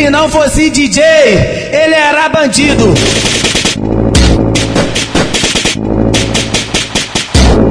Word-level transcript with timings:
ele 0.00 0.10
não 0.10 0.30
fosse 0.30 0.70
DJ, 0.70 1.02
ele 1.02 1.94
era 1.94 2.28
bandido. 2.30 2.94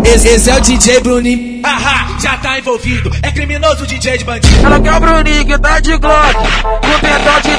Esse, 0.04 0.28
esse 0.28 0.50
é 0.50 0.56
o 0.56 0.62
DJ 0.62 1.00
Bruninho. 1.02 1.62
Haha, 1.64 2.20
já 2.20 2.38
tá 2.38 2.60
envolvido. 2.60 3.12
É 3.24 3.32
criminoso 3.32 3.86
DJ 3.88 4.20
de 4.20 4.24
bandido. 4.26 4.64
Ela 4.64 4.80
quer 4.80 4.94
o 4.94 5.00
Bruninho 5.00 5.46
que 5.46 5.58
tá 5.58 5.80
de 5.80 5.98
Glock. 5.98 6.36
Com 6.36 7.00
pedal 7.00 7.42
de 7.42 7.50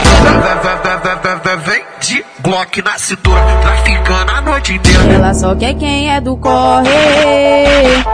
Vem 1.65 1.83
de 2.01 2.25
Glock 2.41 2.83
na 2.83 2.99
cintura, 2.99 3.41
traficando 3.63 4.31
a 4.31 4.41
noite 4.41 4.75
inteira. 4.75 5.15
Ela 5.15 5.35
só 5.35 5.55
quer 5.57 5.75
quem 5.75 6.13
é 6.13 6.21
do 6.21 6.37
corre. 6.37 6.89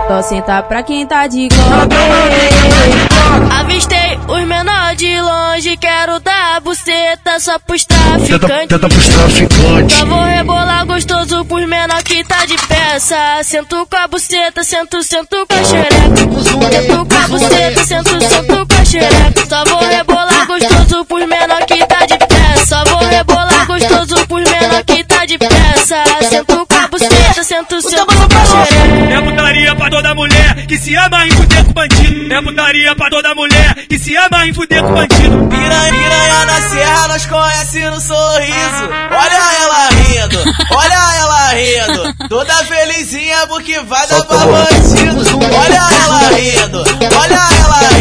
Só 0.09 0.23
senta 0.23 0.63
pra 0.63 0.83
quem 0.83 1.07
tá 1.07 1.27
de 1.27 1.49
Glock. 1.49 3.16
Avistei 3.61 4.19
os 4.29 4.47
menores 4.47 4.97
de 4.99 5.21
longe, 5.21 5.77
quero 5.77 6.19
dar 6.21 6.61
buceta 6.61 7.39
só 7.39 7.59
pros 7.59 7.85
traficantes. 7.85 8.69
Tenta, 8.69 8.89
pros 8.89 9.09
traficantes. 9.09 9.99
Só 9.99 10.07
vou 10.07 10.25
rebolar 10.25 10.87
gostoso 10.87 11.45
pros 11.45 11.67
menor 11.67 12.03
que 12.03 12.25
tá 12.25 12.45
de 12.47 12.57
peça. 12.67 13.17
Sento 13.43 13.87
com 13.87 13.97
a 13.97 14.07
buceta, 14.09 14.65
sento, 14.65 15.03
sento 15.03 15.47
com 15.47 15.55
a 15.55 15.65
xereca. 15.65 16.17
Sento 16.17 17.07
com 17.07 17.17
a 17.17 17.29
buceta, 17.29 17.85
sento, 17.85 18.21
sento 18.21 18.67
com 18.67 18.81
a 18.81 18.85
xereca. 18.85 19.47
Só 19.49 19.65
vou 19.65 19.89
rebolar 19.89 20.47
gostoso 20.47 21.05
pros 21.05 21.27
menor 21.29 21.65
que 21.67 21.87
tá 21.87 22.07
de 22.07 22.19
peça. 22.19 22.67
Só 22.67 22.85
vou 22.85 23.09
rebolar 23.09 23.67
gostoso 23.67 24.27
pros 24.27 24.51
menor 24.51 24.85
que 24.85 25.05
tá 25.05 25.25
de 25.27 25.39
peça. 25.39 26.05
Sento 26.29 26.67
com 26.67 26.77
a 26.77 26.89
buceta, 26.89 27.45
sento, 27.45 27.83
sento 27.83 28.07
com 28.07 28.13
a 28.13 28.47
xereca. 28.47 28.96
É 29.17 29.21
putaria 29.23 29.75
pra 29.75 29.89
toda 29.89 30.15
mulher 30.15 30.67
que 30.67 30.77
se 30.77 30.95
ama 30.95 31.27
em 31.27 31.31
fuder 31.31 31.65
com 31.65 31.73
bandido. 31.73 32.35
É 32.35 32.43
putaria 32.43 32.95
pra 32.95 33.09
toda 33.09 33.35
mulher 33.35 33.75
que 33.89 33.99
se 33.99 34.15
ama 34.15 34.47
em 34.47 34.53
fuder 34.53 34.83
com 34.83 34.93
bandido. 34.93 35.49
Piranha, 35.49 35.93
piranha 35.93 36.45
na 36.45 36.69
serra, 36.69 37.09
nós 37.09 37.25
conhece 37.25 37.81
no 37.87 37.99
sorriso. 37.99 38.85
Olha 39.11 39.41
ela 39.63 39.89
rindo, 39.89 40.39
olha 40.71 41.17
ela 41.19 41.49
rindo. 41.55 42.29
Toda 42.29 42.55
felizinha 42.65 43.47
porque 43.47 43.81
vai 43.81 44.07
dar 44.07 44.23
pra 44.25 44.39
bandido. 44.39 45.25
Olha 45.57 45.75
ela 46.05 46.29
rindo, 46.37 46.85
olha 47.19 47.35
ela 47.35 47.79
rindo. 47.89 47.96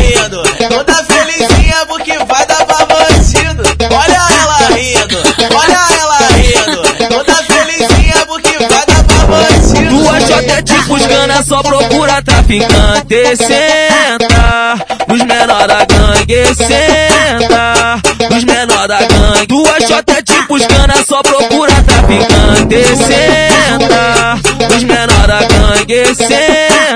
Só 11.44 11.61
procura 11.61 12.22
traficante. 12.22 13.36
Senta 13.36 14.75
nos 15.08 15.23
menor 15.23 15.67
da 15.67 15.86
gangue. 15.86 16.45
Senta 16.55 18.02
nos 18.30 18.44
menor 18.44 18.88
da 18.88 19.00
gangue. 19.00 19.47
Duas 19.47 19.83
shotas 19.88 20.23
de 20.23 20.41
buscana 20.47 20.95
só 21.08 21.22
procura 21.22 21.73
traficante. 21.83 22.83
Senta 22.95 24.38
nos 24.69 24.83
menor 24.83 25.28
da 25.28 25.39
gangue. 25.41 26.16
Senta. 26.16 26.94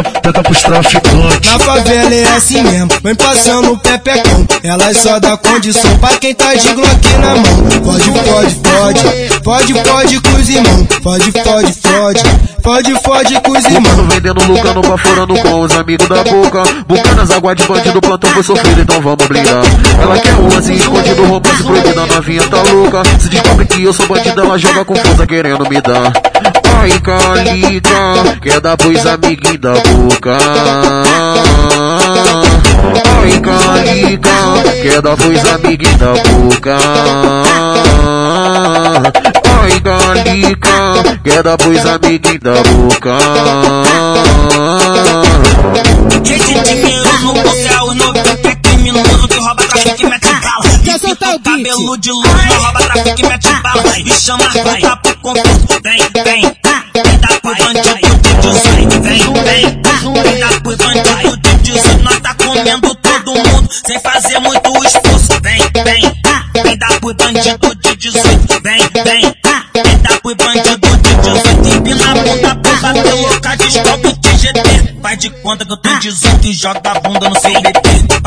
Tenta, 0.00 0.20
tenta 0.20 0.42
pros 0.42 0.62
traficantes. 0.62 1.50
Na 1.50 1.58
favela 1.58 2.14
é 2.14 2.36
assim 2.36 2.62
mesmo, 2.62 2.88
vem 3.02 3.14
passando 3.14 3.72
o 3.72 3.78
pepecão. 3.78 4.46
Elas 4.62 4.96
só 4.96 5.18
dá 5.18 5.36
condição 5.36 5.96
pra 5.98 6.16
quem 6.16 6.34
tá 6.34 6.54
de 6.54 6.68
Glock 6.72 7.08
na 7.18 7.34
mão. 7.36 7.70
Pode, 7.84 8.10
pode, 8.10 8.54
pode, 8.54 9.40
pode, 9.42 9.74
pode 9.74 10.20
com 10.20 10.36
os 10.36 10.48
irmãos. 10.48 10.86
Pode, 11.02 11.32
pode, 11.32 11.72
pode, 11.72 12.22
pode, 12.62 13.00
pode 13.00 13.40
com 13.40 13.52
os 13.52 13.64
irmãos. 13.66 14.14
Vendendo, 14.14 14.42
lucrando, 14.46 14.80
baforando 14.82 15.34
com 15.34 15.60
os 15.60 15.72
amigos 15.72 16.08
da 16.08 16.24
boca. 16.24 16.62
Bucanas, 16.86 17.30
água 17.30 17.54
de 17.54 17.64
bandido, 17.64 18.00
plantão 18.00 18.30
foi 18.30 18.42
sofrido, 18.42 18.80
então 18.80 19.00
vamos 19.02 19.26
brindar. 19.26 19.62
Ela 20.00 20.18
quer 20.18 20.34
um 20.34 20.48
lance 20.48 20.72
escondido, 20.72 21.24
romance 21.24 21.62
proibido, 21.62 22.00
a 22.00 22.06
novinha 22.06 22.42
tá 22.48 22.62
louca. 22.72 23.02
Se 23.18 23.28
descobre 23.28 23.66
que 23.66 23.84
eu 23.84 23.92
sou 23.92 24.06
bandido, 24.06 24.40
ela 24.40 24.58
joga 24.58 24.84
confusa 24.84 25.26
querendo 25.26 25.68
me 25.68 25.80
dar. 25.80 26.29
Ai, 26.80 26.98
calica, 27.00 28.38
quer 28.40 28.58
dar 28.58 28.74
pros 28.74 29.04
amiguinhos 29.04 29.58
da 29.58 29.74
boca. 29.74 30.38
Ai, 33.20 33.38
calica, 33.38 34.32
quer 34.80 35.02
dar 35.02 35.14
pros 35.14 35.44
amiguinhos 35.44 35.96
da 35.98 36.14
boca. 36.14 36.78
Ai, 39.62 39.80
calica, 39.80 41.18
quer 41.22 41.42
dar 41.42 41.58
pros 41.58 41.84
amiguinhos 41.84 42.40
da 42.40 42.54
boca. 42.62 43.18
Gente, 46.24 46.64
dinheiro 46.64 47.10
no 47.22 47.34
novinhos 47.94 48.40
que 48.40 48.48
é 48.48 48.54
criminoso 48.54 49.39
Cabelo 51.62 51.98
de 51.98 52.10
luz, 52.10 52.46
não 52.46 52.62
rouba 52.62 52.78
trafique 52.78 53.22
mete 53.22 53.48
bala. 53.62 53.98
E 53.98 54.10
chama, 54.10 54.48
vai, 54.64 54.80
tá 54.80 54.96
pro 54.96 55.14
concurso, 55.18 55.66
vem, 55.82 55.98
vem. 56.24 56.40
Vem 56.40 57.18
dar 57.18 57.40
pro 57.40 57.54
bandido 57.54 57.98
de 58.00 58.34
18, 58.40 59.02
vem, 59.02 59.18
vem. 59.44 60.22
Vem 60.22 60.40
dar 60.40 60.60
pro 60.62 60.76
bandido 60.76 61.36
de 61.36 61.54
18, 61.72 62.02
nós 62.02 62.20
tá 62.20 62.34
comendo 62.34 62.94
todo 62.94 63.34
mundo 63.34 63.68
sem 63.86 64.00
fazer 64.00 64.38
muito 64.38 64.84
esforço. 64.86 65.40
Vem, 65.42 65.60
vem. 65.84 66.62
Vem 66.64 66.78
dar 66.78 66.98
pro 66.98 67.14
bandido 67.14 67.74
de 67.74 67.96
18, 67.96 68.62
vem, 68.62 68.78
vem. 69.04 69.36
Vem 69.74 69.98
dar 69.98 70.20
pro 70.20 70.34
bandido 70.34 70.96
de 70.96 71.14
18, 71.14 71.76
empina 71.76 72.10
a 72.10 72.14
bunda 72.14 72.54
pra 72.56 72.72
bater 72.72 73.14
louca, 73.14 73.56
de 73.58 73.70
GT. 73.70 75.00
Faz 75.02 75.18
de 75.18 75.30
conta 75.42 75.64
que 75.66 75.72
eu 75.72 75.76
tenho 75.76 75.98
18 76.00 76.46
e 76.46 76.52
joga 76.54 76.80
a 76.90 77.00
bunda 77.00 77.28
no 77.28 77.34
CBP. 77.36 78.19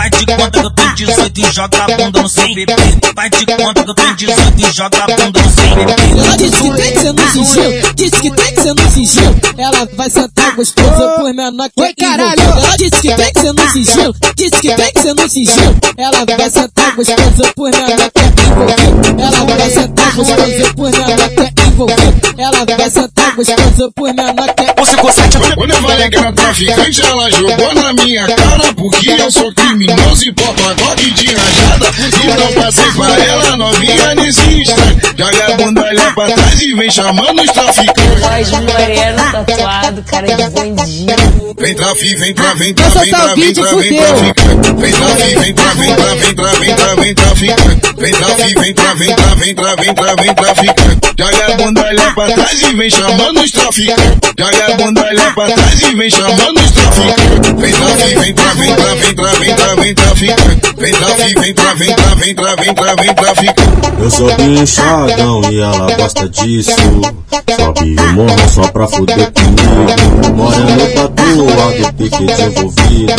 De 0.54 0.62
conta 0.62 0.70
tenho 0.76 0.96
18 0.96 1.40
e 1.40 1.52
joga 1.52 1.84
a 1.84 1.98
bunda 1.98 2.22
no 2.22 2.30
CBP. 2.30 2.74
Faz 3.16 3.32
de 3.32 3.46
conta 3.46 3.82
eu 3.88 3.96
tenho 3.96 4.16
18 4.16 4.42
e 4.58 4.72
joga 4.72 4.98
a 4.98 5.08
bunda 5.08 5.42
no 5.42 5.50
CBP. 5.50 6.20
Ela 6.20 6.38
disse 6.38 6.62
que 6.62 6.72
tem 6.72 6.92
que 6.92 7.00
ser 7.00 7.14
no 7.14 7.32
sigilo, 7.32 7.94
disse 7.96 8.22
que 8.22 8.32
tem 8.32 8.54
que 8.54 8.62
ser 8.62 8.74
no 8.74 8.92
sigilo. 8.92 9.36
Ela 9.58 9.90
vai 9.96 10.10
sentar 10.10 10.56
gostosa 10.56 11.10
por 11.18 11.34
menor 11.34 11.70
que 11.70 11.82
Oi, 11.82 11.94
caralho. 11.96 12.42
Ela 12.42 12.78
disse 12.78 13.02
que 13.02 13.16
tem 13.16 13.34
que 13.34 13.40
ser 13.40 13.54
no 13.54 13.72
sigilo, 13.72 14.16
disse 14.36 14.62
que 14.62 14.76
tem 14.76 14.94
que 14.94 15.02
ser 15.02 15.14
no 15.16 15.30
sigilo. 15.30 15.76
Ela 15.98 16.26
vai 16.26 16.50
sentar 16.50 16.96
gostosa 16.96 17.54
por 17.56 17.72
menor 17.72 18.12
que 18.12 18.22
envolvido. 18.46 19.22
Ela 19.22 19.58
vai 19.58 19.70
sentar 19.72 20.16
gostosa 20.16 20.74
por 20.76 20.92
menor 20.92 21.30
que 21.30 21.62
envolvido. 21.68 22.33
Ela 22.38 22.66
vai 22.66 22.90
sentar 22.90 23.36
gostosa 23.36 23.92
por 23.96 24.14
menor 24.14 24.54
que 24.56 24.64
é 24.64 24.74
Você 24.76 24.96
consegue 24.98 25.56
Quando 25.56 25.72
eu 25.72 25.82
falei 25.82 26.10
que 26.10 26.18
era 26.18 26.34
traficante, 26.34 27.02
ela 27.02 27.32
jogou 27.32 27.76
na 27.76 27.94
minha 27.94 28.28
cara. 28.28 28.74
Porque 28.76 29.10
eu 29.12 29.32
sou 29.32 29.54
criminoso 29.54 30.26
e 30.26 30.34
porto 30.34 30.64
agora 30.66 30.96
de 30.96 31.28
rajada. 31.28 31.94
Então 32.24 32.64
passei 32.64 32.92
pra 32.92 33.26
ela 33.26 33.58
novinha 33.58 34.16
nesse 34.16 34.42
instante. 34.42 35.16
Joga 35.18 35.46
a 35.46 35.58
bundalha 35.58 36.12
pra 36.14 36.26
trás 36.26 36.62
e 36.62 36.74
vem 36.74 36.92
chamando 36.92 37.42
os 37.42 37.52
traficantes. 37.52 38.20
Voz 38.20 38.50
moreno, 38.52 39.32
tatuado, 39.32 40.04
cara 40.04 40.28
de 40.28 40.50
bandido. 40.50 41.54
Vem 41.60 41.76
trafi, 41.76 42.16
vem 42.16 42.34
tra, 42.34 42.54
vem 42.56 42.74
Quer 42.74 42.90
vem 42.90 43.14
o 43.14 43.36
vem 43.36 43.54
tra, 43.54 43.76
vem 43.76 43.94
traficante. 43.96 44.34
Vem 44.78 44.92
trafi, 44.92 45.36
vem 45.36 45.54
tra, 45.54 45.74
vem 45.74 45.96
tra, 45.96 46.16
vem 46.16 46.36
tra, 46.36 46.36
vem 46.36 46.36
tra, 46.36 46.54
vem 46.54 46.76
tra, 46.76 46.96
vem 46.96 47.16
traficante. 47.16 47.94
Vem 47.98 48.12
trafi, 48.12 48.54
vem 48.56 48.74
tra, 48.74 48.94
vem 48.96 49.16
tra, 49.16 49.36
vem 49.36 49.56
tra, 49.56 49.76
vem 49.76 49.94
tra, 49.94 50.16
vem 50.16 50.34
traficante. 50.34 51.14
Joga 51.18 51.46
a 51.46 51.56
bundalha 51.58 52.12
pra 52.16 52.33
trás 52.34 52.62
e 52.62 52.74
vem 52.76 52.90
chamando 52.90 53.42
os 53.42 53.52
traficantes. 53.52 54.32
Joga 54.38 54.66
a 54.66 54.76
bundalha 54.76 55.32
pra 55.34 55.46
trás 55.46 55.82
e 55.82 55.96
vem 55.96 56.10
chamando 56.10 56.60
os 56.60 56.72
traficantes. 56.72 57.44
Vem 57.58 57.74
vem 58.20 58.34
tra, 58.34 58.54
vem 58.54 58.76
tra, 58.76 58.94
vem 58.96 59.16
tra, 59.16 59.34
vem 59.36 59.56
vem 59.94 59.96
traficante. 59.96 60.74
Vem 60.78 60.94
trafi, 60.94 61.34
vem 61.36 61.54
tra, 61.54 61.74
vem 61.74 61.96
tra, 61.96 62.16
vem 62.16 62.36
tra, 62.36 62.56
vem 62.56 62.74
tra, 62.74 62.96
vem 62.96 63.14
traficante. 63.14 63.94
Eu 64.00 64.10
sou 64.10 64.36
bichadão 64.36 65.42
e 65.52 65.60
ela 65.60 65.96
gosta 65.96 66.30
disso. 66.30 66.72
Sobe 66.72 67.96
o 68.00 68.14
morro 68.14 68.50
só 68.50 68.68
pra 68.68 68.88
fuder 68.88 69.32
comigo. 69.32 70.36
Moreno 70.36 70.88
tatuado, 70.94 71.94
piquete 71.98 72.42
envolvido. 72.42 73.14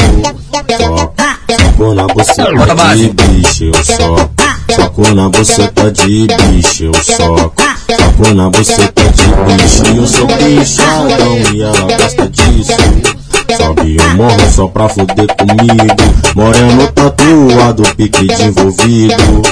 Só, 0.76 1.14
socou 1.64 1.94
na 1.94 2.06
buceta 2.08 2.66
de 2.96 3.08
bicho, 3.08 3.64
eu 3.64 3.84
soco. 3.84 4.30
Socou 4.74 5.14
na 5.14 5.28
buceta 5.28 5.92
de 5.92 6.26
bicho, 6.26 6.84
eu 6.84 6.94
soco. 6.94 7.54
Socou 7.90 8.34
na 8.34 8.50
buceta 8.50 9.02
de 9.02 9.54
bicho. 9.54 9.84
Eu 9.96 10.06
sou 10.06 10.26
bichadão 10.26 11.36
e 11.52 11.62
ela 11.62 11.96
gosta 11.96 12.28
disso. 12.28 13.23
Sobe 13.56 13.96
o 13.96 14.16
morro 14.16 14.50
só 14.50 14.66
pra 14.68 14.88
fuder 14.88 15.26
comigo. 15.36 15.96
Moreno 16.34 16.86
tatuado, 16.88 17.82
pique 17.96 18.26
de 18.26 18.42
envolvido. 18.42 19.42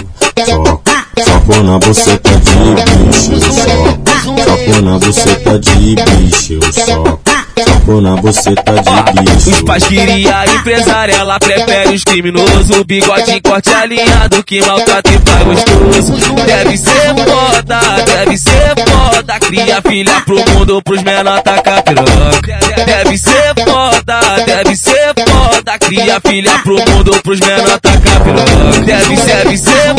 Soco, 0.44 0.82
soco 1.24 1.62
na 1.62 1.78
buceta 1.78 2.30
de 2.30 2.74
bicho, 2.84 3.32
eu 3.32 4.11
soco. 4.22 4.82
Na 4.82 4.98
buceta 4.98 5.58
de 5.58 5.94
bicho, 5.96 6.54
eu 6.54 6.72
soco. 6.72 7.20
Soco 7.58 8.00
na 8.00 8.16
buceta 8.16 8.72
de 8.72 9.22
bicho. 9.22 9.50
Os 9.50 9.62
pais 9.62 9.84
queria 9.84 10.44
empresária, 10.46 11.14
ela 11.14 11.38
prefere 11.38 11.94
os 11.94 12.04
criminosos. 12.04 12.82
Bigode 12.86 13.40
corte 13.40 13.74
alinhado 13.74 14.42
que 14.44 14.60
maltrata 14.62 15.10
e 15.10 15.18
faz 15.18 15.44
gostoso. 15.44 16.34
Deve 16.46 16.76
ser 16.76 17.14
foda, 17.14 17.80
deve 18.06 18.38
ser 18.38 18.74
foda. 18.88 19.40
Cria 19.40 19.82
filha 19.82 20.20
pro 20.22 20.50
mundo, 20.50 20.82
pros 20.82 21.02
menor 21.02 21.42
tacar 21.42 21.82
piroca. 21.82 22.84
Deve 22.86 23.18
ser 23.18 23.54
foda, 23.64 24.20
deve 24.46 24.76
ser 24.76 25.14
foda. 25.28 25.78
Cria 25.78 26.20
filha 26.20 26.58
pro 26.60 26.76
mundo, 26.76 27.22
pros 27.22 27.40
menor 27.40 27.80
tacar 27.80 28.22
piroca. 28.22 28.80
Deve 28.84 29.16
ser, 29.16 29.44
deve 29.44 29.58
ser 29.58 29.92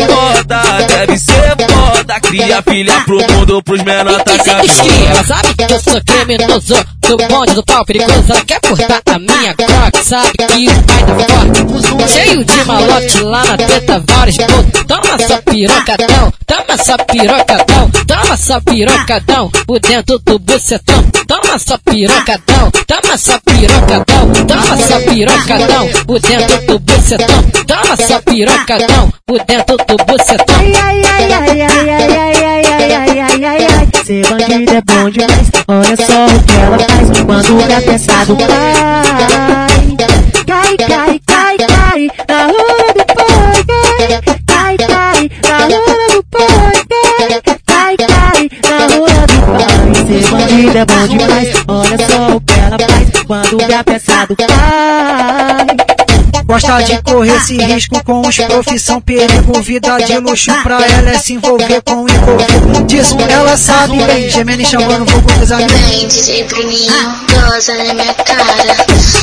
deve 0.88 1.18
ser 1.18 1.56
foda. 1.70 2.20
Cria 2.20 2.62
filha 2.62 3.00
pro 3.04 3.18
mundo, 3.32 3.62
pros 3.62 3.82
menor 3.82 4.13
ela 4.14 4.24
tá. 4.24 4.32
Ela 5.10 5.24
sabe 5.24 5.54
que 5.54 5.72
eu 5.72 5.80
sou 5.80 6.00
criminoso, 6.04 6.86
do 7.00 7.16
bonde 7.28 7.54
do 7.54 7.64
pau 7.64 7.84
perigoso. 7.84 8.24
Ela 8.28 8.44
quer 8.44 8.60
cortar 8.60 9.02
a 9.06 9.18
minha 9.18 9.54
croc, 9.54 9.96
sabe 10.02 10.30
que 10.32 10.68
o 10.68 10.82
pai 10.82 11.02
da 11.04 11.24
forte. 11.34 12.12
Cheio 12.12 12.44
de 12.44 12.64
malote 12.64 13.20
lá 13.20 13.44
na 13.44 13.56
teta, 13.56 14.02
vários 14.06 14.36
pontos. 14.36 14.84
Toma 14.86 15.22
essa 15.22 15.42
pirocadão, 15.42 16.32
toma 16.46 16.64
essa 16.68 16.98
pirocadão, 16.98 17.90
toma 18.06 18.34
essa 18.34 18.60
pirocadão, 18.60 19.50
por 19.66 19.80
dentro 19.80 20.18
do 20.20 20.38
bucetão. 20.38 21.04
Toma 21.26 21.54
essa 21.54 21.78
pirocadão, 21.78 22.70
toma 22.86 23.14
essa 23.14 23.40
pirocadão, 23.40 24.32
toma 24.46 24.74
essa 24.74 25.00
pirocadão, 25.00 25.88
por 26.06 26.20
dentro 26.20 26.66
do 26.66 26.78
bucetão. 26.78 27.42
Toma 27.66 27.94
essa 27.94 28.22
pirocadão, 28.22 29.12
por 29.26 29.44
dentro 29.44 29.76
do 29.76 29.96
bucetão. 30.04 30.56
Ai, 30.58 30.72
ai, 30.74 31.02
ai, 31.04 31.32
ai, 31.32 31.60
ai, 31.62 31.90
ai, 31.90 32.16
ai. 32.18 32.33
Ser 34.14 34.22
bandido 34.28 34.72
é 34.72 34.80
bom 34.80 35.10
demais. 35.10 35.50
Olha 35.66 35.96
só 35.96 36.26
o 36.26 36.42
que 36.44 36.54
ela 36.54 36.78
faz 36.78 37.20
quando 37.26 37.58
o 37.58 37.66
gato 37.66 37.84
pesado 37.84 38.36
cai. 38.36 38.46
Cai, 40.46 40.76
cai, 40.76 41.20
cai, 41.26 41.56
cai. 41.58 42.08
Na 42.28 42.46
hora 42.46 42.94
do 42.94 43.04
pai, 43.12 43.64
cai. 44.46 44.76
Cai. 44.76 45.30
Na 45.42 45.66
hora 45.66 46.06
do 46.12 46.22
pai, 46.30 46.76
cai. 47.66 47.96
Cai. 47.96 48.50
Na 48.62 48.84
hora 48.94 49.26
do 49.26 49.38
pai. 49.50 49.94
Ser 50.06 50.24
bandido 50.30 50.78
é 50.78 50.84
bom 50.84 51.06
demais. 51.08 51.48
Olha 51.66 51.98
só 52.08 52.36
o 52.36 52.40
que 52.40 52.54
ela 52.60 52.78
faz 52.78 53.24
quando 53.26 53.54
o 53.54 53.66
gato 53.66 53.84
pesado 53.84 54.36
cai. 54.36 55.83
Gosta 56.54 56.84
de 56.84 57.02
correr 57.02 57.34
esse 57.34 57.56
risco 57.56 58.00
com 58.04 58.20
os 58.20 58.36
profissão 58.36 59.00
perigo, 59.00 59.60
vida 59.60 59.98
de 59.98 60.16
luxo 60.18 60.52
pra 60.62 60.80
ela 60.86 61.10
é 61.10 61.18
se 61.18 61.32
envolver 61.32 61.82
com 61.82 62.04
o 62.04 62.06
envolvido. 62.08 62.84
Disso 62.86 63.16
ela 63.28 63.56
sabe 63.56 64.00
bem, 64.04 64.30
gemendo 64.30 64.64
chamando 64.64 65.10
fogo 65.10 65.32
dos 65.32 65.50
amigos. 65.50 66.28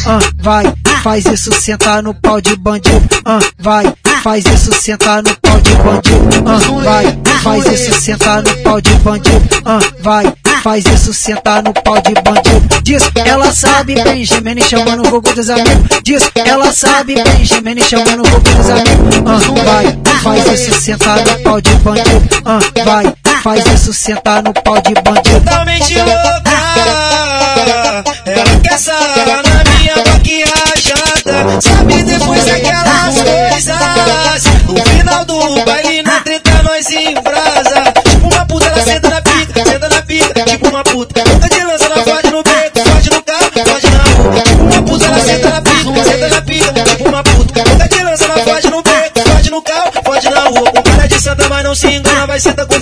Ah, 0.05 0.19
vai, 0.41 0.73
faz 1.01 1.25
isso, 1.25 1.53
senta 1.53 2.01
no 2.01 2.13
pau 2.15 2.41
de 2.41 2.53
bandido. 2.57 3.07
Ah, 3.23 3.39
vai, 3.59 3.93
faz 4.21 4.43
isso, 4.45 4.73
senta 4.73 5.21
no 5.21 5.33
pau 5.37 5.61
de 5.61 5.71
bandido. 5.75 6.43
Ah, 6.45 6.83
vai, 6.83 7.19
faz 7.41 7.65
isso, 7.65 8.01
senta 8.01 8.41
no 8.41 8.57
pau 8.57 8.81
de 8.81 8.93
bandido. 8.95 9.61
Ah, 9.63 9.79
vai, 10.01 10.33
faz 10.61 10.85
isso, 10.85 11.13
senta 11.13 11.61
no 11.61 11.73
pau 11.73 11.99
de 12.01 12.13
bandido. 12.13 12.81
Diz, 12.83 13.03
ela 13.15 13.51
sabe 13.51 13.95
bem, 14.03 14.23
gemendo 14.23 14.63
chamando 14.63 15.03
fogo 15.09 15.33
dos 15.33 15.49
amigos. 15.49 15.73
Diz, 16.03 16.29
ela 16.35 16.71
sabe 16.71 17.15
bem, 17.15 17.43
gemendo 17.43 17.83
chamando 17.83 18.23
fogo 18.27 18.41
dos 18.41 18.69
amigos. 18.69 19.15
Ah, 19.25 19.63
vai, 19.63 19.99
faz 20.21 20.59
isso, 20.59 20.81
senta 20.81 21.15
no 21.15 21.39
pau 21.43 21.61
de 21.61 21.75
bandido. 21.75 22.21
Ah, 22.45 22.59
vai, 22.85 23.13
faz 23.41 23.65
isso, 23.65 23.93
senta 23.93 24.41
no 24.41 24.53
pau 24.53 24.79
de 24.81 24.93
bandido. 24.93 25.41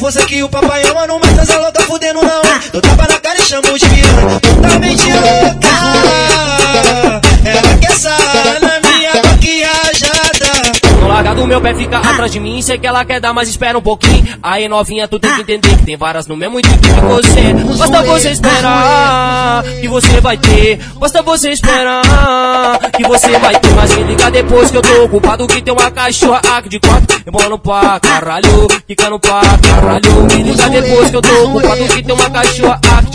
Força 0.10 0.26
que 0.26 0.42
o 0.42 0.50
papai 0.50 0.82
ama, 0.90 1.06
não 1.06 1.20
mata 1.20 1.42
essa 1.42 1.58
louca 1.60 1.82
fudendo 1.84 2.20
não. 2.20 2.42
Eu 2.74 2.82
tapa 2.82 3.08
na 3.08 3.20
cara 3.20 3.38
e 3.38 3.44
chamo 3.44 3.78
de 3.78 3.88
piranha, 3.88 4.40
totalmente 4.40 5.14
louca. 5.14 5.49
Meu 11.60 11.62
pé 11.62 11.74
fica 11.76 11.98
atrás 11.98 12.32
de 12.32 12.40
mim. 12.40 12.62
Sei 12.62 12.78
que 12.78 12.88
ela 12.88 13.06
quer 13.06 13.20
dar, 13.20 13.34
mas 13.34 13.50
espera 13.50 13.78
um 13.78 13.82
pouquinho. 13.82 14.26
Aí 14.42 14.68
novinha, 14.68 15.08
tu 15.08 15.20
tem 15.20 15.34
que 15.36 15.42
entender 15.42 15.78
que 15.78 15.86
tem 15.86 15.98
varas 15.98 16.26
no 16.26 16.36
mesmo 16.36 16.62
tipo 16.62 16.78
que 16.80 17.02
você. 17.02 17.54
Basta 17.78 18.04
você 18.04 18.30
esperar 18.32 19.64
que 19.82 19.88
você 19.88 20.22
vai 20.22 20.38
ter. 20.38 20.80
Basta 20.96 21.22
você 21.22 21.52
esperar 21.52 22.02
que 22.96 23.04
você 23.04 23.38
vai 23.38 23.60
ter. 23.60 23.74
Mas 23.74 23.96
me 23.96 24.04
liga 24.04 24.32
depois 24.32 24.72
que 24.72 24.78
eu 24.78 24.82
tô 24.82 25.04
ocupado 25.04 25.48
que 25.48 25.62
tem 25.62 25.74
uma 25.74 25.92
cachorra 25.92 26.42
aqui 26.58 26.70
de 26.70 26.80
quatro. 26.80 27.22
Rebolando 27.26 27.60
pra 27.60 28.00
caralho, 28.00 28.68
quicando 28.88 29.20
pra 29.20 29.42
caralho. 29.42 30.28
Me 30.34 30.44
liga 30.44 30.70
depois 30.70 31.10
que 31.10 31.16
eu 31.16 31.22
tô 31.22 31.44
ocupado 31.44 31.86
que 31.88 32.04
tem 32.04 32.16
uma 32.16 32.30
cachorra 32.30 32.80
aqui 32.98 33.09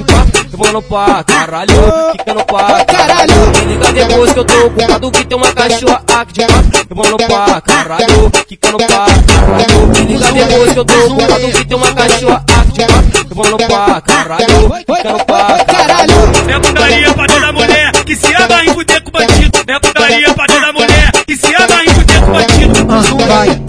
de 0.54 0.62
quatro. 0.62 0.64
Rebolando 0.64 0.82
pra 0.82 1.24
caralho, 1.24 1.74
quicando 2.12 2.44
pra 2.44 2.84
caralho. 2.84 3.34
Me 3.66 3.74
liga 3.74 3.92
depois 3.92 4.32
que 4.32 4.38
eu 4.38 4.44
tô 4.44 4.66
ocupado 4.66 5.10
que 5.10 5.24
tem 5.24 5.36
uma 5.36 5.52
cachorra 5.52 6.02
aqui 6.14 6.32
de 6.32 6.46
quatro. 6.46 6.86
Rebolando 6.88 7.16
pra 7.16 7.60
caralho, 7.60 8.30
quicando 8.46 8.76
pra 8.78 8.86
caralho. 8.86 9.86
Me 9.88 10.00
liga 10.00 10.32
depois 10.32 10.72
que 10.72 10.78
eu 10.78 10.84
tô 10.84 11.06
ocupado 11.06 11.48
que 11.52 11.64
tem 11.64 11.76
uma 11.76 11.92
cachorra 11.92 12.44
aqui 12.60 12.72
de 12.72 12.86
quatro. 12.86 13.28
Rebolando 13.28 13.56
pra 13.56 14.00
caralho, 14.00 14.70
quicando 14.86 15.24
pra 15.24 15.64
caralho. 15.64 16.14
É 16.48 16.58
putaria 16.60 17.14
pra 17.14 17.26
toda 17.26 17.52
mulher 17.52 17.92
que 18.04 18.16
se 18.16 18.34
ama 18.34 18.64
em 18.64 18.74
fuder 18.74 19.02
com 19.02 19.10
bandido. 19.10 19.58
É 19.66 19.80
putaria 19.80 20.34
pra 20.34 20.46
toda 20.46 20.72
mulher 20.72 21.10
que 21.26 21.36
se 21.36 21.54
ama 21.54 21.84
em 21.84 21.88
fuder 21.88 22.20
com 22.22 22.32
bandido. 22.32 22.86
Ah, 22.90 23.26
vai, 23.26 23.63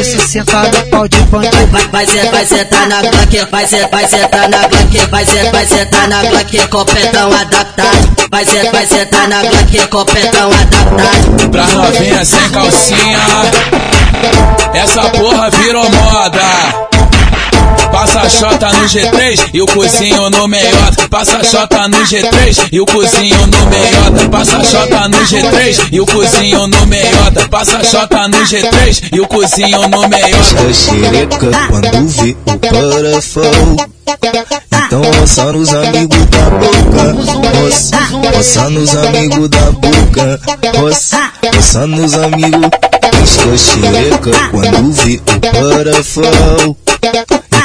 isso, 0.00 0.20
senta 0.28 0.62
no 0.62 0.90
pau 0.90 1.08
de 1.08 1.18
bandido. 1.22 1.66
Vai, 1.68 1.88
vai, 1.88 2.06
ser, 2.06 2.30
vai 2.30 2.46
sentar 2.46 2.86
na 2.88 3.00
Glock, 3.00 3.50
vai 3.50 3.66
ser, 3.66 3.88
vai 3.88 4.06
sentar 4.08 4.48
na 4.48 4.66
Glock, 4.68 5.06
vai 5.10 5.26
ser, 5.26 5.50
vai 5.50 5.66
sentar 5.66 6.08
na 6.08 6.22
Glock, 6.24 6.68
copetão 6.68 7.32
adaptado. 7.32 8.28
Vai 8.30 8.44
ser, 8.44 8.70
vai 8.70 8.86
sentar 8.86 9.28
na 9.28 9.40
Glock, 9.42 9.88
copetão 9.88 10.50
adaptado. 10.50 11.50
Pra 11.50 11.66
novinha 11.68 12.24
sem 12.24 12.48
calcinha, 12.50 13.18
essa 14.74 15.02
porra 15.10 15.50
virou 15.50 15.84
moda. 15.90 16.97
Passa 18.28 18.44
a 18.44 18.50
chota 18.50 18.72
no 18.74 18.84
G3 18.84 19.50
e 19.54 19.62
o 19.62 19.66
cozinho 19.66 20.28
no 20.28 20.46
meiota. 20.46 21.08
Passa 21.08 21.38
a 21.38 21.44
chota 21.44 21.88
no 21.88 21.96
G3 21.96 22.68
e 22.70 22.78
o 22.78 22.84
cozinho 22.84 23.46
no 23.46 23.66
meiota. 23.66 24.28
Passa 24.28 24.56
a 24.58 24.64
chota 24.64 25.08
no 25.08 25.18
G3 25.18 25.88
e 25.90 26.00
o 26.00 26.06
cozinho 26.06 26.66
no 26.66 26.86
meiota. 26.86 27.48
Passa 27.48 27.78
a 27.78 27.84
chota 27.84 28.28
no 28.28 28.36
G3 28.36 29.08
e 29.12 29.20
o 29.20 29.26
cozinho 29.26 29.88
no 29.88 30.08
meiota. 30.08 30.74
Xereca 30.74 31.50
quando 31.70 32.08
vê 32.08 32.36
o 32.44 32.58
parafão. 32.58 33.76
Então 34.86 35.02
roça 35.20 35.52
nos 35.52 35.72
amigos 35.72 36.26
da 36.26 36.50
boca, 36.50 37.58
roça, 37.58 37.96
roça 38.34 38.70
nos 38.70 38.94
amigos 38.94 39.48
da 39.48 39.70
boca, 39.70 40.40
roça, 40.78 41.32
roça 41.54 41.86
nos 41.86 42.14
amigos. 42.14 42.70
Esta 43.22 43.56
xereca 43.56 44.30
quando 44.50 44.92
vê 44.92 45.16
o 45.16 45.40
parafão. 45.40 46.76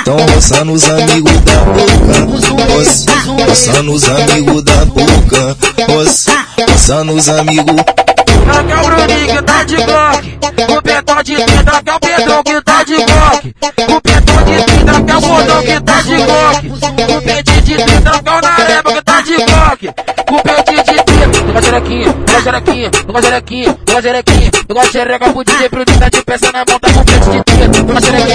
Então 0.03 0.17
roça 0.17 0.65
nos 0.65 0.83
amigos 0.89 1.31
da 1.39 1.59
boca, 1.63 2.73
roça, 2.73 3.11
roça 3.47 3.83
nos 3.83 4.09
amigos 4.09 4.63
da 4.63 4.83
boca, 4.83 5.57
roça, 5.87 6.45
roça 6.59 7.03
nos 7.05 7.29
amigos. 7.29 8.03
Aqui 8.43 8.71
é 8.71 8.75
o 8.75 8.83
Bruninho 8.83 9.37
que 9.37 9.41
tá 9.43 9.63
de 9.63 9.75
Glock 9.77 10.39
O 10.77 10.81
petão 10.81 11.23
de 11.23 11.35
30 11.35 11.81
que 11.81 11.89
é 11.89 11.95
o 11.95 11.99
Pedrão 11.99 12.43
que 12.43 12.61
tá 12.61 12.83
de 12.83 12.95
Glock 12.95 13.55
O 13.89 14.01
petão 14.01 14.43
de 14.43 14.63
30 14.65 15.01
que 15.01 15.11
é 15.11 15.15
o 15.15 15.21
Gordão 15.21 15.63
que 15.63 15.81
tá 15.81 16.01
de 16.01 16.15
Glock 16.15 16.67
O 16.67 17.21
pente 17.21 17.61
de 17.61 17.75
30 17.75 18.01
que 18.01 18.29
é 18.29 18.31
o 18.31 18.41
Nareba 18.41 18.93
que 18.93 19.01
tá 19.01 19.21
de 19.21 19.35
Glock 19.37 19.87
O 19.87 20.43
pente 20.43 20.83
de 20.83 21.03
30 21.03 21.43
Pega 21.53 21.61
xerequinha, 21.61 22.13
pega 22.25 22.41
xerequinha, 22.41 22.91
pega 22.91 23.21
xerequinha, 23.21 23.73
pega 23.85 24.01
xerequinha 24.01 24.51
Pega 24.67 24.85
xereca 24.91 25.31
pro 25.31 25.43
DJ 25.43 25.69
pro 25.69 25.85
tá 25.85 26.09
de 26.09 26.23
peça 26.23 26.51
na 26.51 26.65
mão, 26.67 26.79
tá 26.79 26.93
com 26.93 27.03
pente 27.05 27.29
de 27.29 27.43
30 27.43 27.83
Pega 27.83 28.01
xerequinha, 28.01 28.32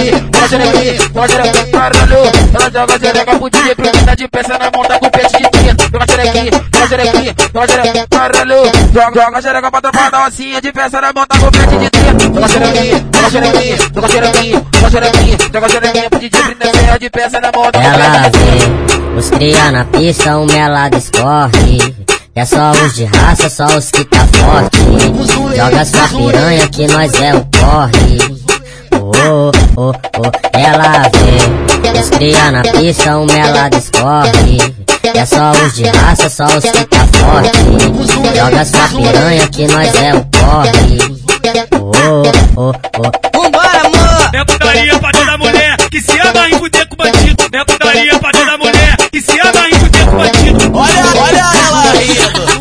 pega 0.49 0.65
xerequinha, 0.65 1.09
pega 1.09 1.27
xerequinha, 1.27 1.71
caralho 1.71 2.17
Ela 2.53 2.71
joga 2.71 2.99
xereca 2.99 3.39
pro 3.39 3.49
DJ 3.49 3.75
pro 3.75 3.91
tá 4.05 4.15
de 4.15 4.27
peça 4.27 4.57
na 4.57 4.71
mão, 4.71 4.83
tá 4.83 4.99
com 4.99 5.09
pente 5.09 5.37
de 5.37 5.49
30 5.49 5.89
Pega 5.89 6.05
xerequinha, 6.07 6.51
pega 6.71 6.87
xerequinha, 6.87 7.35
pega 7.53 7.67
xerequinha, 7.67 8.07
caralho 8.09 8.55
Joga, 8.93 9.21
joga 9.21 9.41
xereca 9.41 9.71
pra 9.71 9.81
tropa 9.81 10.11
da 10.11 10.27
ossinha 10.27 10.61
de 10.61 10.71
peça 10.71 11.01
na 11.01 11.13
mão, 11.13 11.25
tá 11.27 11.37
com 11.37 11.51
pente 11.51 11.77
de 11.77 11.89
30 11.89 12.23
Joga 12.33 12.47
xerequinha, 12.49 13.07
joga 13.13 13.29
xerequinha, 13.29 13.77
joga 13.93 14.09
xerequinha, 14.09 14.65
joga 14.73 14.89
xerequinha, 14.89 15.37
joga 15.53 15.69
xerequinha 15.69 16.09
pro 16.09 16.19
DJ 16.19 16.41
pro 16.41 16.79
serra 16.79 16.97
de 16.97 17.09
peça 17.09 17.39
na 17.39 17.51
mão, 17.51 17.71
tá 17.71 17.79
com 17.79 17.91
de 17.91 18.31
30 18.31 18.39
vê 18.39 18.89
os 19.19 19.29
cria 19.31 19.71
na 19.71 19.85
pista, 19.85 20.37
o 20.37 20.45
melado 20.45 20.95
escorre. 20.95 21.95
É 22.35 22.45
só 22.45 22.71
os 22.71 22.95
de 22.95 23.03
raça, 23.03 23.49
só 23.49 23.65
os 23.65 23.91
que 23.91 24.05
tá 24.05 24.19
forte. 24.19 24.77
Joga 25.57 25.83
sua 25.83 26.07
piranha 26.07 26.67
que 26.69 26.87
nós 26.87 27.13
é 27.19 27.33
o 27.35 27.45
corre. 27.59 28.38
Oh, 29.21 29.51
oh, 29.75 29.91
oh, 29.91 30.57
ela 30.57 31.09
vê. 31.09 31.99
Os 31.99 32.09
cria 32.09 32.51
na 32.51 32.61
pista, 32.61 33.17
o 33.17 33.25
melado 33.25 33.77
escorre. 33.77 34.75
É 35.13 35.25
só 35.25 35.51
os 35.51 35.75
de 35.75 35.83
raça, 35.85 36.29
só 36.29 36.45
os 36.45 36.63
que 36.63 36.85
tá 36.85 37.05
forte. 37.13 38.37
Joga 38.37 38.65
sua 38.65 38.87
piranha 38.87 39.47
que 39.49 39.67
nós 39.67 39.95
é 39.95 40.13
o 40.13 40.25
corre. 40.37 40.97
Oh, 41.73 42.23
oh, 42.55 42.73
oh. 42.97 43.41
Vambora, 43.41 43.81
amor! 43.81 44.29
É 44.33 44.45
putaria 44.45 44.99
pra 44.99 45.11
toda 45.11 45.37
mulher 45.37 45.77
que 45.89 46.01
se 46.01 46.19
ama 46.19 46.49
em 46.49 46.57
fuder 46.57 46.87
com 46.87 46.95
bandido. 46.95 47.43
É 47.51 47.65
putaria 47.65 48.19
pra 48.19 48.31
toda 48.31 48.57
mulher 48.57 48.95
que 49.11 49.21
se 49.21 49.39
ama 49.39 49.69
em 49.69 49.73
fuder 49.73 50.05
com 50.05 50.17
bandido. 50.17 50.77
Olha, 50.77 51.03
olha 51.21 52.58